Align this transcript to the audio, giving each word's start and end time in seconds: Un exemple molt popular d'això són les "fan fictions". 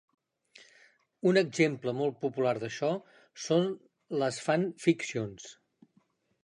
Un 1.31 1.39
exemple 1.41 1.93
molt 1.99 2.17
popular 2.23 2.55
d'això 2.63 2.91
són 3.47 3.69
les 4.23 4.41
"fan 4.49 4.69
fictions". 4.87 5.51